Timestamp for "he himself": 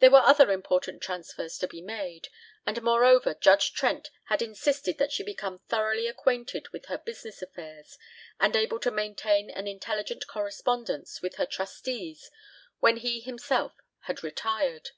12.96-13.74